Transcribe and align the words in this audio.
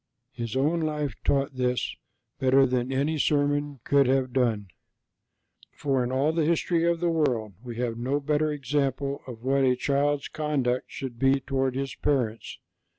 His 0.31 0.55
own 0.55 0.79
life 0.81 1.13
taught 1.23 1.57
this 1.57 1.95
better 2.39 2.65
than 2.65 2.91
any 2.91 3.19
sermon 3.19 3.81
could 3.83 4.07
have 4.07 4.33
done, 4.33 4.69
for 5.75 6.03
in 6.03 6.11
all 6.11 6.31
the 6.31 6.43
history 6.43 6.83
of 6.85 6.99
the 6.99 7.11
world 7.11 7.53
we 7.63 7.75
have 7.75 7.99
no 7.99 8.19
better 8.19 8.51
example 8.51 9.21
of 9.27 9.43
what 9.43 9.63
a 9.63 9.75
child's 9.75 10.27
conduct 10.27 10.85
should 10.89 11.19
be 11.19 11.39
toward 11.39 11.75
his 11.75 11.93
parents. 11.93 12.57